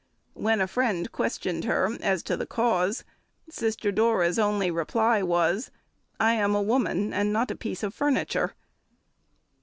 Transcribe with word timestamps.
When 0.33 0.61
a 0.61 0.67
friend 0.67 1.11
questioned 1.11 1.65
her 1.65 1.95
as 2.01 2.23
to 2.23 2.35
the 2.35 2.47
cause, 2.47 3.03
Sister 3.51 3.91
Dora's 3.91 4.39
only 4.39 4.71
reply 4.71 5.21
was, 5.21 5.69
"I 6.19 6.33
am 6.33 6.55
a 6.55 6.59
woman, 6.63 7.13
and 7.13 7.31
not 7.31 7.51
a 7.51 7.55
piece 7.55 7.83
of 7.83 7.93
furniture." 7.93 8.55